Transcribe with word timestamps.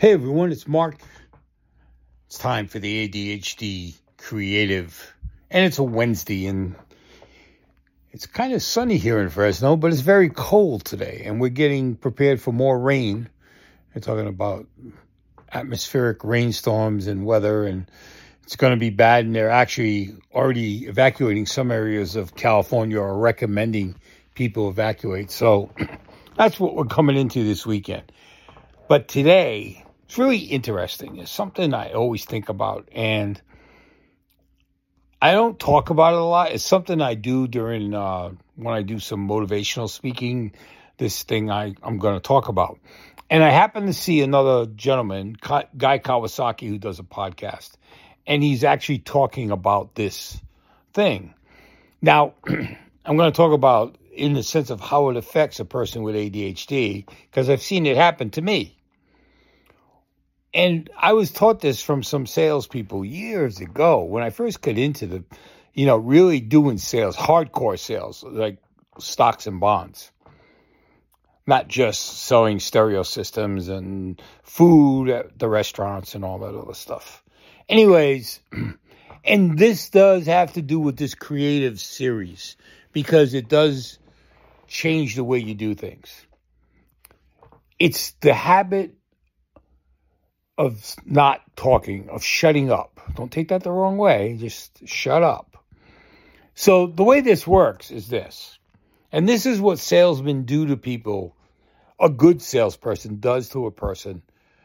Hey 0.00 0.12
everyone, 0.12 0.52
it's 0.52 0.68
Mark. 0.68 0.94
It's 2.28 2.38
time 2.38 2.68
for 2.68 2.78
the 2.78 3.08
ADHD 3.08 3.96
Creative, 4.16 5.12
and 5.50 5.64
it's 5.66 5.78
a 5.78 5.82
Wednesday, 5.82 6.46
and 6.46 6.76
it's 8.12 8.24
kind 8.24 8.52
of 8.52 8.62
sunny 8.62 8.96
here 8.96 9.18
in 9.18 9.28
Fresno, 9.28 9.74
but 9.74 9.90
it's 9.92 10.02
very 10.02 10.28
cold 10.28 10.84
today, 10.84 11.22
and 11.24 11.40
we're 11.40 11.48
getting 11.48 11.96
prepared 11.96 12.40
for 12.40 12.52
more 12.52 12.78
rain. 12.78 13.28
We're 13.92 14.00
talking 14.00 14.28
about 14.28 14.68
atmospheric 15.52 16.22
rainstorms 16.22 17.08
and 17.08 17.26
weather, 17.26 17.64
and 17.64 17.90
it's 18.44 18.54
going 18.54 18.74
to 18.74 18.78
be 18.78 18.90
bad, 18.90 19.24
and 19.24 19.34
they're 19.34 19.50
actually 19.50 20.14
already 20.32 20.86
evacuating 20.86 21.46
some 21.46 21.72
areas 21.72 22.14
of 22.14 22.36
California 22.36 23.00
or 23.00 23.18
recommending 23.18 23.96
people 24.36 24.68
evacuate. 24.70 25.32
So 25.32 25.72
that's 26.36 26.60
what 26.60 26.76
we're 26.76 26.84
coming 26.84 27.16
into 27.16 27.42
this 27.42 27.66
weekend. 27.66 28.12
But 28.86 29.08
today, 29.08 29.84
it's 30.08 30.16
really 30.16 30.38
interesting. 30.38 31.18
It's 31.18 31.30
something 31.30 31.74
I 31.74 31.92
always 31.92 32.24
think 32.24 32.48
about, 32.48 32.88
and 32.92 33.40
I 35.20 35.32
don't 35.32 35.60
talk 35.60 35.90
about 35.90 36.14
it 36.14 36.18
a 36.18 36.24
lot. 36.24 36.52
It's 36.52 36.64
something 36.64 37.02
I 37.02 37.12
do 37.12 37.46
during 37.46 37.92
uh, 37.92 38.30
when 38.56 38.72
I 38.72 38.80
do 38.80 39.00
some 39.00 39.28
motivational 39.28 39.90
speaking. 39.90 40.52
This 40.96 41.24
thing 41.24 41.50
I, 41.50 41.74
I'm 41.82 41.98
going 41.98 42.14
to 42.14 42.20
talk 42.20 42.48
about. 42.48 42.78
And 43.28 43.44
I 43.44 43.50
happen 43.50 43.84
to 43.84 43.92
see 43.92 44.22
another 44.22 44.64
gentleman, 44.64 45.36
Guy 45.42 45.98
Kawasaki, 45.98 46.66
who 46.66 46.78
does 46.78 46.98
a 46.98 47.02
podcast, 47.02 47.72
and 48.26 48.42
he's 48.42 48.64
actually 48.64 49.00
talking 49.00 49.50
about 49.50 49.94
this 49.94 50.40
thing. 50.94 51.34
Now, 52.00 52.32
I'm 52.46 53.16
going 53.18 53.30
to 53.30 53.36
talk 53.36 53.52
about 53.52 53.98
in 54.10 54.32
the 54.32 54.42
sense 54.42 54.70
of 54.70 54.80
how 54.80 55.10
it 55.10 55.18
affects 55.18 55.60
a 55.60 55.66
person 55.66 56.02
with 56.02 56.14
ADHD 56.14 57.06
because 57.30 57.50
I've 57.50 57.62
seen 57.62 57.84
it 57.84 57.98
happen 57.98 58.30
to 58.30 58.40
me 58.40 58.77
and 60.54 60.88
I 60.96 61.12
was 61.12 61.30
taught 61.30 61.60
this 61.60 61.82
from 61.82 62.02
some 62.02 62.26
salespeople 62.26 63.04
years 63.04 63.60
ago 63.60 64.04
when 64.04 64.22
I 64.22 64.30
first 64.30 64.62
got 64.62 64.78
into 64.78 65.06
the, 65.06 65.24
you 65.74 65.86
know, 65.86 65.96
really 65.96 66.40
doing 66.40 66.78
sales, 66.78 67.16
hardcore 67.16 67.78
sales, 67.78 68.24
like 68.24 68.58
stocks 68.98 69.46
and 69.46 69.60
bonds. 69.60 70.10
Not 71.46 71.68
just 71.68 72.00
selling 72.00 72.60
stereo 72.60 73.02
systems 73.02 73.68
and 73.68 74.20
food 74.42 75.08
at 75.08 75.38
the 75.38 75.48
restaurants 75.48 76.14
and 76.14 76.24
all 76.24 76.38
that 76.40 76.54
other 76.54 76.74
stuff. 76.74 77.22
Anyways, 77.68 78.40
and 79.24 79.58
this 79.58 79.88
does 79.88 80.26
have 80.26 80.54
to 80.54 80.62
do 80.62 80.78
with 80.78 80.96
this 80.96 81.14
creative 81.14 81.80
series 81.80 82.56
because 82.92 83.32
it 83.32 83.48
does 83.48 83.98
change 84.66 85.14
the 85.14 85.24
way 85.24 85.38
you 85.38 85.54
do 85.54 85.74
things. 85.74 86.26
It's 87.78 88.12
the 88.20 88.34
habit 88.34 88.97
of 90.58 90.96
not 91.06 91.40
talking, 91.54 92.08
of 92.10 92.24
shutting 92.24 92.70
up. 92.70 93.00
Don't 93.14 93.30
take 93.30 93.48
that 93.48 93.62
the 93.62 93.70
wrong 93.70 93.96
way. 93.96 94.36
Just 94.38 94.86
shut 94.86 95.22
up. 95.22 95.64
So 96.56 96.88
the 96.88 97.04
way 97.04 97.20
this 97.20 97.46
works 97.46 97.92
is 97.92 98.08
this, 98.08 98.58
and 99.12 99.28
this 99.28 99.46
is 99.46 99.60
what 99.60 99.78
salesmen 99.78 100.42
do 100.42 100.66
to 100.66 100.76
people. 100.76 101.36
A 102.00 102.08
good 102.10 102.42
salesperson 102.42 103.20
does 103.20 103.50
to 103.50 103.66
a 103.66 103.70
person, 103.70 104.22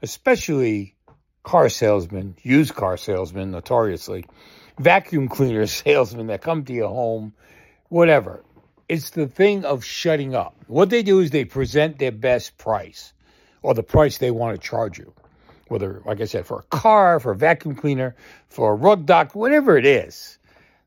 especially 0.00 0.94
car 1.42 1.68
salesmen, 1.68 2.36
used 2.42 2.74
car 2.74 2.96
salesmen, 2.96 3.50
notoriously, 3.50 4.24
vacuum 4.78 5.28
cleaner 5.28 5.66
salesmen 5.84 6.28
that 6.28 6.40
come 6.40 6.64
to 6.64 6.72
your 6.72 6.88
home, 6.88 7.34
whatever. 7.90 8.42
It's 8.88 9.10
the 9.10 9.26
thing 9.26 9.66
of 9.66 9.84
shutting 9.84 10.34
up. 10.34 10.54
What 10.66 10.88
they 10.88 11.02
do 11.02 11.20
is 11.20 11.30
they 11.30 11.44
present 11.44 11.98
their 11.98 12.12
best 12.12 12.56
price 12.56 13.12
or 13.62 13.74
the 13.74 13.82
price 13.82 14.18
they 14.18 14.30
want 14.30 14.58
to 14.58 14.66
charge 14.66 14.98
you 14.98 15.14
whether, 15.68 16.02
like 16.04 16.20
I 16.20 16.24
said, 16.24 16.46
for 16.46 16.60
a 16.60 16.76
car, 16.76 17.20
for 17.20 17.32
a 17.32 17.36
vacuum 17.36 17.74
cleaner, 17.74 18.14
for 18.48 18.72
a 18.72 18.74
rug 18.74 19.06
dock, 19.06 19.34
whatever 19.34 19.76
it 19.76 19.86
is, 19.86 20.38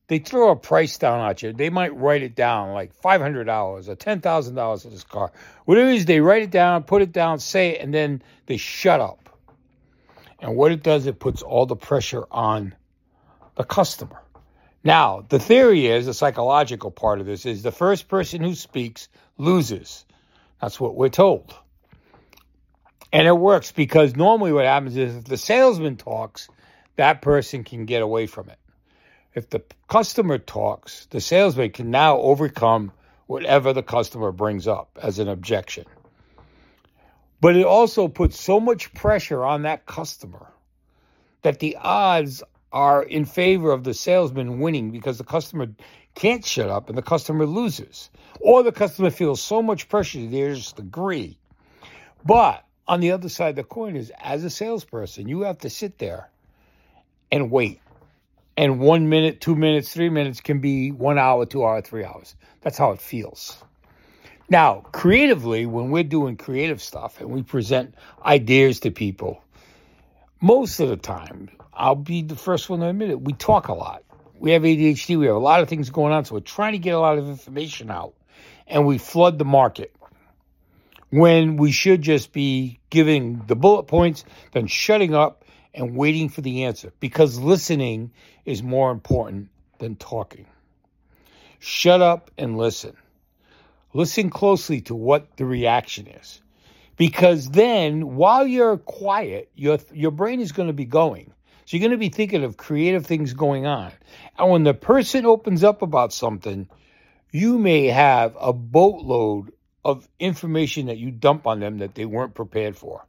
they 0.08 0.20
throw 0.20 0.52
a 0.52 0.55
price 0.55 0.98
down 0.98 1.27
at 1.30 1.42
you. 1.43 1.52
They 1.52 1.70
might 1.70 1.95
write 1.95 2.23
it 2.23 2.36
down 2.36 2.73
like 2.73 2.99
$500 3.02 3.87
or 3.87 3.95
$10,000 3.95 4.82
for 4.82 4.89
this 4.89 5.04
car. 5.04 5.32
Whatever 5.66 5.89
it 5.89 5.95
is, 5.95 6.05
they 6.05 6.21
write 6.21 6.43
it 6.43 6.52
down, 6.52 6.83
put 6.83 7.02
it 7.02 7.11
down, 7.11 7.39
say 7.39 7.71
it, 7.71 7.82
and 7.82 7.93
then 7.93 8.21
they 8.45 8.58
shut 8.58 9.02
up. 9.02 9.30
And 10.39 10.55
what 10.55 10.71
it 10.71 10.83
does, 10.83 11.08
it 11.08 11.20
puts 11.20 11.42
all 11.42 11.66
the 11.66 11.76
pressure 11.76 12.23
on 12.32 12.73
the 13.55 13.64
customer. 13.64 14.21
Now, 14.83 15.26
the 15.27 15.39
theory 15.39 15.87
is, 15.87 16.05
the 16.05 16.14
psychological 16.14 16.92
part 16.92 17.20
of 17.20 17.26
this 17.26 17.45
is 17.45 17.64
the 17.64 17.71
first 17.71 18.08
person 18.08 18.42
who 18.42 18.55
speaks 18.55 19.10
loses. 19.37 20.05
That's 20.61 20.80
what 20.80 20.95
we're 20.95 21.10
told. 21.10 21.54
And 23.17 23.28
it 23.28 23.36
works 23.36 23.72
because 23.72 24.16
normally 24.16 24.54
what 24.54 24.66
happens 24.66 24.95
is 24.95 25.16
if 25.16 25.23
the 25.23 25.38
salesman 25.38 25.95
talks, 25.95 26.50
that 26.98 27.23
person 27.23 27.64
can 27.64 27.86
get 27.86 28.04
away 28.04 28.28
from 28.28 28.48
it. 28.48 28.60
If 29.33 29.50
the 29.50 29.64
customer 29.88 30.38
talks, 30.38 31.08
the 31.08 31.20
salesman 31.20 31.72
can 31.72 31.89
now 31.89 32.20
overcome 32.20 32.92
whatever 33.26 33.73
the 33.73 33.82
customer 33.82 34.32
brings 34.32 34.67
up 34.67 35.00
as 35.02 35.17
an 35.17 35.30
objection. 35.30 35.86
But 37.42 37.55
it 37.55 37.66
also 37.66 38.08
puts 38.08 38.39
so 38.39 38.60
much 38.60 38.94
pressure 38.94 39.44
on 39.44 39.64
that 39.64 39.88
customer 39.88 40.54
that 41.42 41.58
the 41.58 41.76
odds 41.78 42.44
are 42.72 43.02
in 43.02 43.26
favor 43.26 43.72
of 43.72 43.84
the 43.84 43.95
salesman 43.95 44.60
winning 44.60 44.92
because 44.92 45.17
the 45.17 45.23
customer 45.23 45.70
can't 46.14 46.45
shut 46.45 46.70
up 46.70 46.88
and 46.88 46.95
the 46.95 47.02
customer 47.02 47.48
loses. 47.48 48.11
Or 48.42 48.61
the 48.61 48.72
customer 48.72 49.10
feels 49.10 49.42
so 49.42 49.64
much 49.64 49.89
pressure 49.89 50.20
they 50.20 50.54
just 50.54 50.78
agree. 50.78 51.39
But 52.23 52.64
on 52.87 52.99
the 52.99 53.11
other 53.11 53.30
side 53.30 53.49
of 53.49 53.55
the 53.58 53.64
coin 53.64 53.95
is 53.95 54.11
as 54.20 54.43
a 54.43 54.49
salesperson, 54.49 55.27
you 55.27 55.42
have 55.42 55.59
to 55.59 55.70
sit 55.70 55.98
there 55.98 56.30
and 57.31 57.52
wait. 57.52 57.81
And 58.55 58.80
one 58.80 59.09
minute, 59.09 59.42
two 59.42 59.55
minutes, 59.55 59.93
three 59.93 60.09
minutes 60.09 60.42
can 60.42 60.61
be 60.61 60.92
one 60.92 61.20
hour, 61.20 61.45
two 61.45 61.64
hour, 61.64 61.81
three 61.81 62.03
hours. 62.03 62.36
That's 62.61 62.77
how 62.77 62.92
it 62.92 63.02
feels. 63.02 63.61
Now, 64.49 64.86
creatively, 64.92 65.65
when 65.65 65.92
we're 65.92 66.03
doing 66.03 66.37
creative 66.37 66.81
stuff 66.81 67.20
and 67.20 67.30
we 67.30 67.43
present 67.43 67.93
ideas 68.23 68.80
to 68.81 68.92
people, 68.92 69.43
most 70.39 70.80
of 70.80 70.89
the 70.89 70.98
time, 70.98 71.49
I'll 71.73 71.95
be 71.95 72.21
the 72.21 72.36
first 72.36 72.69
one 72.69 72.80
to 72.80 72.87
admit 72.87 73.09
it, 73.09 73.21
we 73.21 73.33
talk 73.33 73.67
a 73.67 73.73
lot. 73.73 74.04
We 74.39 74.52
have 74.52 74.61
ADHD, 74.61 75.19
we 75.19 75.25
have 75.25 75.36
a 75.36 75.39
lot 75.39 75.61
of 75.61 75.67
things 75.67 75.89
going 75.89 76.14
on, 76.14 76.25
so 76.25 76.36
we're 76.36 76.42
trying 76.42 76.73
to 76.73 76.80
get 76.80 76.95
a 76.95 76.99
lot 76.99 77.17
of 77.17 77.27
information 77.27 77.92
out 77.92 78.14
and 78.67 78.86
we 78.86 78.98
flood 78.98 79.37
the 79.37 79.45
market 79.45 79.95
when 81.09 81.57
we 81.57 81.71
should 81.71 82.01
just 82.01 82.33
be 82.33 82.79
giving 82.89 83.43
the 83.47 83.55
bullet 83.55 83.83
points, 83.83 84.25
then 84.51 84.67
shutting 84.67 85.13
up 85.13 85.45
and 85.73 85.95
waiting 85.95 86.29
for 86.29 86.41
the 86.41 86.63
answer 86.65 86.91
because 86.99 87.39
listening 87.39 88.11
is 88.45 88.63
more 88.63 88.91
important 88.91 89.49
than 89.79 89.95
talking. 89.95 90.45
Shut 91.59 92.01
up 92.01 92.31
and 92.37 92.57
listen. 92.57 92.95
Listen 93.93 94.29
closely 94.29 94.81
to 94.81 94.95
what 94.95 95.37
the 95.37 95.45
reaction 95.45 96.07
is. 96.07 96.41
Because 96.97 97.49
then, 97.49 98.15
while 98.15 98.45
you're 98.45 98.77
quiet, 98.77 99.51
your, 99.55 99.77
your 99.93 100.11
brain 100.11 100.41
is 100.41 100.51
going 100.51 100.67
to 100.67 100.73
be 100.73 100.85
going. 100.85 101.31
So 101.65 101.77
you're 101.77 101.87
going 101.87 101.91
to 101.91 101.97
be 101.97 102.09
thinking 102.09 102.43
of 102.43 102.57
creative 102.57 103.05
things 103.05 103.33
going 103.33 103.65
on. 103.65 103.91
And 104.37 104.49
when 104.49 104.63
the 104.63 104.73
person 104.73 105.25
opens 105.25 105.63
up 105.63 105.81
about 105.81 106.11
something, 106.11 106.67
you 107.31 107.59
may 107.59 107.87
have 107.87 108.35
a 108.39 108.51
boatload 108.51 109.51
of 109.87 110.05
information 110.20 110.87
that 110.87 110.98
you 110.98 111.11
dump 111.11 111.48
on 111.48 111.61
them 111.61 111.77
that 111.77 111.95
they 111.95 112.03
weren't 112.03 112.36
prepared 112.36 112.75
for. 112.75 113.08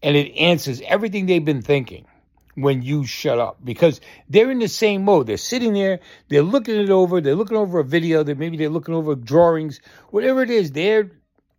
And 0.00 0.16
it 0.16 0.36
answers 0.36 0.80
everything 0.80 1.26
they've 1.26 1.44
been 1.44 1.60
thinking 1.60 2.06
when 2.54 2.82
you 2.82 3.04
shut 3.04 3.40
up 3.40 3.58
because 3.64 4.00
they're 4.28 4.52
in 4.52 4.60
the 4.60 4.68
same 4.68 5.04
mode. 5.04 5.26
They're 5.26 5.36
sitting 5.36 5.72
there, 5.72 5.98
they're 6.28 6.42
looking 6.42 6.76
it 6.76 6.90
over, 6.90 7.20
they're 7.20 7.34
looking 7.34 7.56
over 7.56 7.80
a 7.80 7.84
video, 7.84 8.22
that 8.22 8.38
maybe 8.38 8.56
they're 8.56 8.68
looking 8.68 8.94
over 8.94 9.16
drawings, 9.16 9.80
whatever 10.10 10.40
it 10.42 10.50
is, 10.50 10.70
they're 10.70 11.10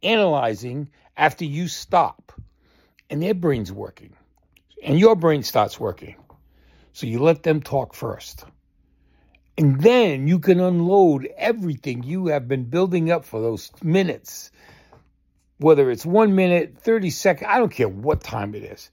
analyzing 0.01 0.89
after 1.17 1.43
you 1.43 1.67
stop. 1.67 2.31
And 3.09 3.21
their 3.21 3.33
brain's 3.33 3.73
working. 3.73 4.13
And 4.81 4.97
your 4.97 5.17
brain 5.17 5.43
starts 5.43 5.77
working. 5.77 6.15
So 6.93 7.07
you 7.07 7.19
let 7.19 7.43
them 7.43 7.61
talk 7.61 7.93
first. 7.93 8.45
And 9.59 9.81
then 9.81 10.29
you 10.29 10.39
can 10.39 10.61
unload 10.61 11.27
everything 11.35 12.03
you 12.03 12.27
have 12.27 12.47
been 12.47 12.63
building 12.63 13.11
up 13.11 13.25
for 13.25 13.41
those 13.41 13.73
minutes. 13.83 14.51
Whether 15.57 15.91
it's 15.91 16.05
one 16.05 16.33
minute, 16.33 16.77
30 16.77 17.09
seconds, 17.09 17.49
I 17.51 17.59
don't 17.59 17.69
care 17.69 17.89
what 17.89 18.23
time 18.23 18.55
it 18.55 18.63
is. 18.63 18.89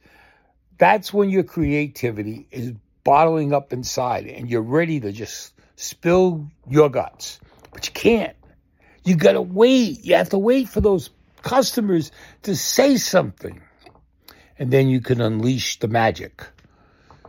That's 0.76 1.12
when 1.12 1.30
your 1.30 1.44
creativity 1.44 2.48
is 2.50 2.72
bottling 3.04 3.52
up 3.52 3.72
inside 3.72 4.26
and 4.26 4.50
you're 4.50 4.60
ready 4.60 4.98
to 4.98 5.12
just 5.12 5.54
spill 5.76 6.50
your 6.68 6.90
guts. 6.90 7.38
But 7.70 7.86
you 7.86 7.92
can't. 7.92 8.36
You 9.04 9.14
got 9.14 9.34
to 9.34 9.42
wait. 9.42 10.04
You 10.04 10.16
have 10.16 10.30
to 10.30 10.38
wait 10.38 10.68
for 10.68 10.80
those 10.80 11.10
customers 11.42 12.10
to 12.42 12.56
say 12.56 12.96
something. 12.96 13.62
And 14.58 14.72
then 14.72 14.88
you 14.88 15.00
can 15.00 15.20
unleash 15.20 15.78
the 15.78 15.86
magic. 15.86 16.44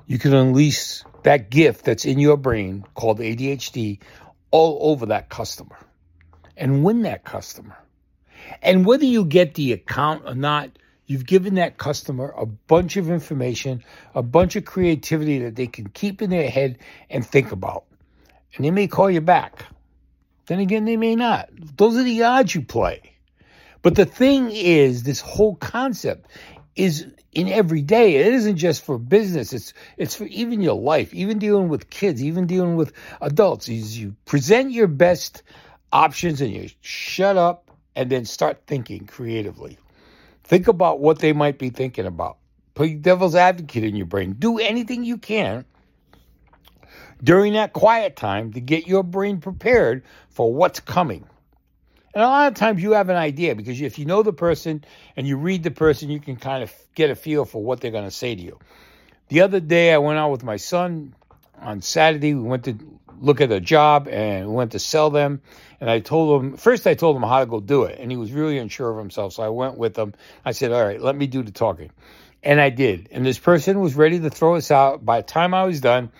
You 0.07 0.17
can 0.17 0.33
unleash 0.33 1.03
that 1.27 1.49
gift 1.49 1.83
that's 1.83 2.05
in 2.05 2.19
your 2.19 2.37
brain 2.37 2.85
called 2.95 3.19
ADHD 3.19 3.99
all 4.51 4.91
over 4.91 5.05
that 5.07 5.29
customer 5.29 5.77
and 6.55 6.83
win 6.83 7.01
that 7.01 7.25
customer. 7.25 7.77
And 8.61 8.85
whether 8.85 9.03
you 9.05 9.25
get 9.25 9.55
the 9.55 9.73
account 9.73 10.23
or 10.25 10.35
not, 10.35 10.71
You've 11.07 11.25
given 11.25 11.55
that 11.55 11.77
customer 11.77 12.33
a 12.37 12.45
bunch 12.45 12.97
of 12.97 13.09
information, 13.09 13.81
a 14.13 14.21
bunch 14.21 14.57
of 14.57 14.65
creativity 14.65 15.39
that 15.39 15.55
they 15.55 15.67
can 15.67 15.87
keep 15.87 16.21
in 16.21 16.29
their 16.29 16.49
head 16.49 16.79
and 17.09 17.25
think 17.25 17.53
about. 17.53 17.85
And 18.55 18.65
they 18.65 18.71
may 18.71 18.87
call 18.87 19.09
you 19.09 19.21
back. 19.21 19.65
Then 20.47 20.59
again, 20.59 20.83
they 20.83 20.97
may 20.97 21.15
not. 21.15 21.49
Those 21.77 21.95
are 21.95 22.03
the 22.03 22.23
odds 22.23 22.53
you 22.53 22.61
play. 22.61 23.01
But 23.83 23.95
the 23.95 24.05
thing 24.05 24.51
is, 24.51 25.03
this 25.03 25.21
whole 25.21 25.55
concept 25.55 26.29
is 26.75 27.07
in 27.31 27.47
every 27.49 27.81
day. 27.81 28.15
It 28.15 28.33
isn't 28.33 28.57
just 28.57 28.83
for 28.83 28.97
business. 28.97 29.53
It's 29.53 29.73
it's 29.97 30.15
for 30.15 30.25
even 30.25 30.61
your 30.61 30.79
life, 30.79 31.13
even 31.13 31.39
dealing 31.39 31.69
with 31.69 31.89
kids, 31.89 32.23
even 32.23 32.47
dealing 32.47 32.75
with 32.75 32.93
adults. 33.21 33.69
Is 33.69 33.97
you 33.97 34.15
present 34.25 34.71
your 34.71 34.87
best 34.87 35.43
options 35.91 36.41
and 36.41 36.51
you 36.51 36.69
shut 36.81 37.37
up 37.37 37.71
and 37.95 38.09
then 38.09 38.25
start 38.25 38.61
thinking 38.67 39.05
creatively. 39.05 39.77
Think 40.43 40.67
about 40.67 40.99
what 40.99 41.19
they 41.19 41.33
might 41.33 41.57
be 41.57 41.69
thinking 41.69 42.05
about. 42.05 42.37
Put 42.73 43.01
devil's 43.01 43.35
advocate 43.35 43.83
in 43.83 43.95
your 43.95 44.05
brain. 44.05 44.35
Do 44.37 44.59
anything 44.59 45.03
you 45.03 45.17
can 45.17 45.65
during 47.23 47.53
that 47.53 47.73
quiet 47.73 48.15
time 48.15 48.53
to 48.53 48.61
get 48.61 48.87
your 48.87 49.03
brain 49.03 49.39
prepared 49.39 50.03
for 50.29 50.53
what's 50.53 50.79
coming. 50.79 51.25
And 52.17 52.23
a 52.23 52.29
lot 52.29 52.47
of 52.47 52.55
times 52.55 52.81
you 52.81 52.93
have 52.93 53.09
an 53.09 53.15
idea 53.15 53.53
because 53.53 53.79
if 53.79 53.99
you 53.99 54.05
know 54.05 54.23
the 54.23 54.33
person 54.33 54.83
and 55.15 55.27
you 55.27 55.37
read 55.37 55.61
the 55.61 55.69
person, 55.69 56.09
you 56.09 56.19
can 56.19 56.35
kind 56.35 56.63
of 56.63 56.73
get 56.95 57.11
a 57.11 57.15
feel 57.15 57.45
for 57.45 57.61
what 57.61 57.79
they're 57.79 57.91
going 57.91 58.05
to 58.05 58.09
say 58.09 58.33
to 58.33 58.41
you. 58.41 58.57
The 59.27 59.41
other 59.41 59.59
day, 59.59 59.93
I 59.93 59.99
went 59.99 60.17
out 60.17 60.31
with 60.31 60.43
my 60.43 60.57
son 60.57 61.13
on 61.59 61.83
Saturday. 61.83 62.33
We 62.33 62.41
went 62.41 62.63
to 62.63 62.75
look 63.19 63.39
at 63.39 63.51
a 63.51 63.59
job 63.59 64.07
and 64.07 64.49
we 64.49 64.55
went 64.55 64.71
to 64.71 64.79
sell 64.79 65.11
them. 65.11 65.43
And 65.79 65.91
I 65.91 65.99
told 65.99 66.41
him, 66.41 66.57
first, 66.57 66.87
I 66.87 66.95
told 66.95 67.17
him 67.17 67.21
how 67.21 67.41
to 67.41 67.45
go 67.45 67.59
do 67.59 67.83
it. 67.83 67.99
And 67.99 68.09
he 68.09 68.17
was 68.17 68.31
really 68.31 68.57
unsure 68.57 68.89
of 68.89 68.97
himself. 68.97 69.33
So 69.33 69.43
I 69.43 69.49
went 69.49 69.77
with 69.77 69.95
him. 69.95 70.15
I 70.43 70.53
said, 70.53 70.71
All 70.71 70.83
right, 70.83 70.99
let 70.99 71.15
me 71.15 71.27
do 71.27 71.43
the 71.43 71.51
talking. 71.51 71.91
And 72.41 72.59
I 72.59 72.71
did. 72.71 73.09
And 73.11 73.23
this 73.23 73.37
person 73.37 73.79
was 73.79 73.93
ready 73.93 74.19
to 74.21 74.31
throw 74.31 74.55
us 74.55 74.71
out. 74.71 75.05
By 75.05 75.21
the 75.21 75.27
time 75.27 75.53
I 75.53 75.65
was 75.65 75.81
done, 75.81 76.11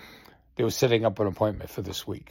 they 0.54 0.62
were 0.62 0.70
setting 0.70 1.04
up 1.04 1.18
an 1.18 1.26
appointment 1.26 1.70
for 1.70 1.82
this 1.82 2.06
week. 2.06 2.30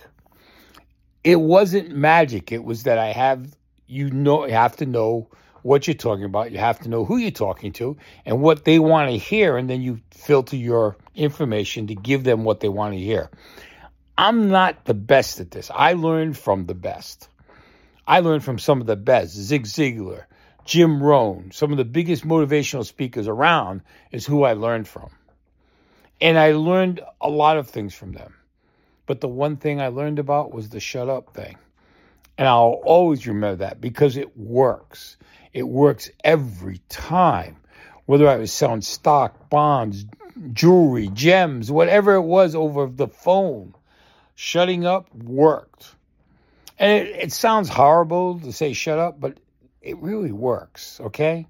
It 1.27 1.41
wasn't 1.41 1.91
magic. 1.91 2.53
It 2.53 2.63
was 2.63 2.83
that 2.83 2.97
I 2.97 3.11
have 3.11 3.53
you 3.85 4.09
know 4.09 4.45
you 4.45 4.53
have 4.53 4.77
to 4.77 4.85
know 4.85 5.27
what 5.61 5.85
you're 5.85 5.93
talking 5.93 6.23
about. 6.23 6.53
You 6.53 6.57
have 6.59 6.79
to 6.79 6.89
know 6.89 7.03
who 7.03 7.17
you're 7.17 7.31
talking 7.31 7.73
to 7.73 7.97
and 8.25 8.41
what 8.41 8.63
they 8.63 8.79
want 8.79 9.11
to 9.11 9.17
hear, 9.17 9.57
and 9.57 9.69
then 9.69 9.81
you 9.81 9.99
filter 10.11 10.55
your 10.55 10.95
information 11.15 11.87
to 11.87 11.95
give 11.95 12.23
them 12.23 12.45
what 12.45 12.61
they 12.61 12.69
want 12.69 12.93
to 12.93 12.99
hear. 13.01 13.29
I'm 14.17 14.47
not 14.47 14.85
the 14.85 14.93
best 14.93 15.41
at 15.41 15.51
this. 15.51 15.69
I 15.69 15.93
learned 15.93 16.37
from 16.37 16.65
the 16.65 16.75
best. 16.75 17.27
I 18.07 18.21
learned 18.21 18.45
from 18.45 18.57
some 18.57 18.79
of 18.79 18.87
the 18.87 18.95
best. 18.95 19.35
Zig 19.35 19.65
Ziglar, 19.65 20.23
Jim 20.63 21.03
Rohn, 21.03 21.51
some 21.51 21.73
of 21.73 21.77
the 21.77 21.83
biggest 21.83 22.25
motivational 22.25 22.85
speakers 22.85 23.27
around 23.27 23.81
is 24.13 24.25
who 24.25 24.43
I 24.43 24.53
learned 24.53 24.87
from. 24.87 25.09
And 26.21 26.39
I 26.39 26.53
learned 26.53 27.01
a 27.19 27.29
lot 27.29 27.57
of 27.57 27.67
things 27.67 27.93
from 27.93 28.13
them. 28.13 28.33
But 29.07 29.21
the 29.21 29.27
one 29.27 29.57
thing 29.57 29.81
I 29.81 29.87
learned 29.87 30.19
about 30.19 30.53
was 30.53 30.69
the 30.69 30.79
shut 30.79 31.09
up 31.09 31.33
thing. 31.33 31.57
And 32.37 32.47
I'll 32.47 32.81
always 32.83 33.25
remember 33.25 33.55
that 33.57 33.81
because 33.81 34.15
it 34.15 34.37
works. 34.37 35.17
It 35.53 35.63
works 35.63 36.11
every 36.23 36.79
time. 36.89 37.57
Whether 38.05 38.27
I 38.29 38.35
was 38.35 38.53
selling 38.53 38.81
stock, 38.81 39.49
bonds, 39.49 40.05
jewelry, 40.53 41.09
gems, 41.13 41.71
whatever 41.71 42.13
it 42.13 42.21
was 42.21 42.53
over 42.53 42.85
the 42.85 43.07
phone, 43.07 43.73
shutting 44.35 44.85
up 44.85 45.13
worked. 45.15 45.95
And 46.77 46.91
it, 46.91 47.15
it 47.15 47.31
sounds 47.31 47.69
horrible 47.69 48.39
to 48.41 48.53
say 48.53 48.73
shut 48.73 48.99
up, 48.99 49.19
but 49.19 49.39
it 49.81 49.97
really 49.97 50.31
works, 50.31 50.99
okay? 51.01 51.47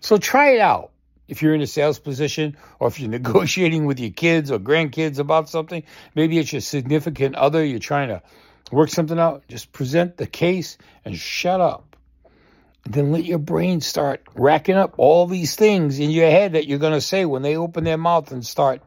So 0.00 0.16
try 0.16 0.52
it 0.52 0.60
out 0.60 0.90
if 1.28 1.42
you're 1.42 1.54
in 1.54 1.60
a 1.62 1.66
sales 1.66 1.98
position 1.98 2.56
or 2.78 2.88
if 2.88 3.00
you're 3.00 3.10
negotiating 3.20 3.86
with 3.86 4.00
your 4.00 4.10
kids 4.10 4.50
or 4.50 4.58
grandkids 4.58 5.18
about 5.18 5.48
something, 5.48 5.82
maybe 6.14 6.38
it's 6.38 6.52
your 6.52 6.60
significant 6.60 7.34
other, 7.34 7.64
you're 7.64 7.78
trying 7.78 8.08
to 8.08 8.22
work 8.72 8.90
something 8.90 9.18
out, 9.18 9.44
just 9.48 9.72
present 9.72 10.16
the 10.16 10.26
case 10.26 10.78
and 11.04 11.16
shut 11.16 11.60
up. 11.60 11.96
then 12.84 13.12
let 13.12 13.24
your 13.24 13.38
brain 13.38 13.80
start 13.80 14.22
racking 14.34 14.76
up 14.76 14.94
all 14.98 15.26
these 15.26 15.56
things 15.56 15.98
in 15.98 16.10
your 16.10 16.28
head 16.28 16.52
that 16.52 16.66
you're 16.66 16.78
going 16.78 16.92
to 16.92 17.00
say 17.00 17.24
when 17.24 17.42
they 17.42 17.56
open 17.56 17.84
their 17.84 17.96
mouth 17.96 18.30
and 18.30 18.44
start 18.44 18.82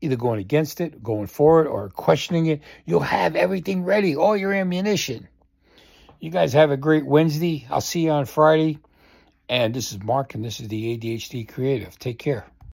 either 0.00 0.16
going 0.16 0.40
against 0.40 0.80
it, 0.80 1.02
going 1.02 1.26
for 1.26 1.62
it, 1.62 1.68
or 1.68 1.88
questioning 1.90 2.46
it. 2.46 2.62
You'll 2.84 3.00
have 3.00 3.36
everything 3.36 3.84
ready, 3.84 4.16
all 4.16 4.36
your 4.36 4.52
ammunition. 4.52 5.28
You 6.20 6.30
guys 6.30 6.54
have 6.54 6.70
a 6.70 6.76
great 6.76 7.04
Wednesday. 7.04 7.66
I'll 7.70 7.80
see 7.80 8.04
you 8.04 8.10
on 8.10 8.24
Friday. 8.24 8.78
And 9.48 9.72
this 9.74 9.92
is 9.92 10.02
Mark, 10.02 10.34
and 10.34 10.44
this 10.44 10.60
is 10.60 10.68
the 10.68 10.96
ADHD 10.96 11.48
Creative. 11.48 11.96
Take 11.98 12.18
care. 12.18 12.46